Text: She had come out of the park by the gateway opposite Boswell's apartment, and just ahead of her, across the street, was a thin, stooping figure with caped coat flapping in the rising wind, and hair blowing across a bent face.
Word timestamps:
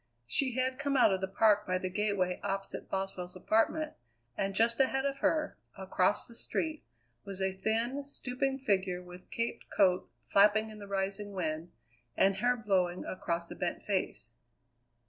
She 0.25 0.53
had 0.55 0.79
come 0.79 0.97
out 0.97 1.13
of 1.13 1.21
the 1.21 1.27
park 1.27 1.67
by 1.67 1.77
the 1.77 1.87
gateway 1.87 2.39
opposite 2.41 2.89
Boswell's 2.89 3.35
apartment, 3.35 3.93
and 4.35 4.55
just 4.55 4.79
ahead 4.79 5.05
of 5.05 5.19
her, 5.19 5.59
across 5.77 6.25
the 6.25 6.33
street, 6.33 6.83
was 7.23 7.39
a 7.39 7.53
thin, 7.53 8.03
stooping 8.03 8.57
figure 8.57 9.03
with 9.03 9.29
caped 9.29 9.69
coat 9.69 10.09
flapping 10.25 10.71
in 10.71 10.79
the 10.79 10.87
rising 10.87 11.33
wind, 11.33 11.71
and 12.17 12.37
hair 12.37 12.57
blowing 12.57 13.05
across 13.05 13.51
a 13.51 13.55
bent 13.55 13.83
face. 13.83 14.33